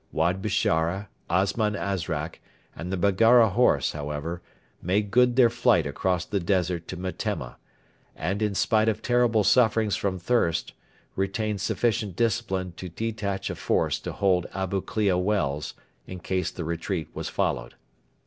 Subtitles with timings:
[0.11, 2.39] Wad Bishara, Osman Azrak,
[2.75, 4.41] and the Baggara horse, however,
[4.81, 7.57] made good their flight across the desert to Metemma,
[8.15, 10.73] and, in spite of terrible sufferings from thirst,
[11.15, 15.75] retained sufficient discipline to detach a force to hold Abu Klea Wells
[16.07, 17.75] in case the retreat was followed.